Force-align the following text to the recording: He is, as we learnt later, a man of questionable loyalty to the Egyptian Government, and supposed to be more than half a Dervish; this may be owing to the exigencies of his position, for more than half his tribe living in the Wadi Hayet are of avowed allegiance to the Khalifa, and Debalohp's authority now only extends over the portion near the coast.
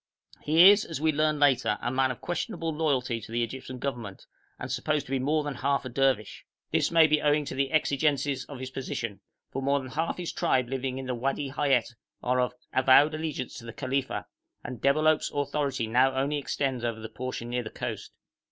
He 0.41 0.67
is, 0.71 0.83
as 0.83 0.99
we 0.99 1.11
learnt 1.11 1.37
later, 1.37 1.77
a 1.79 1.91
man 1.91 2.09
of 2.09 2.21
questionable 2.21 2.73
loyalty 2.73 3.21
to 3.21 3.31
the 3.31 3.43
Egyptian 3.43 3.77
Government, 3.77 4.25
and 4.57 4.71
supposed 4.71 5.05
to 5.05 5.11
be 5.11 5.19
more 5.19 5.43
than 5.43 5.53
half 5.53 5.85
a 5.85 5.89
Dervish; 5.89 6.43
this 6.71 6.89
may 6.89 7.05
be 7.05 7.21
owing 7.21 7.45
to 7.45 7.53
the 7.53 7.69
exigencies 7.71 8.43
of 8.45 8.57
his 8.59 8.71
position, 8.71 9.21
for 9.51 9.61
more 9.61 9.77
than 9.77 9.89
half 9.89 10.17
his 10.17 10.33
tribe 10.33 10.69
living 10.69 10.97
in 10.97 11.05
the 11.05 11.13
Wadi 11.13 11.49
Hayet 11.51 11.93
are 12.23 12.39
of 12.41 12.55
avowed 12.73 13.13
allegiance 13.13 13.59
to 13.59 13.63
the 13.65 13.73
Khalifa, 13.73 14.25
and 14.63 14.81
Debalohp's 14.81 15.29
authority 15.35 15.85
now 15.85 16.15
only 16.15 16.39
extends 16.39 16.83
over 16.83 16.99
the 16.99 17.07
portion 17.07 17.49
near 17.51 17.61
the 17.61 17.69
coast. 17.69 18.11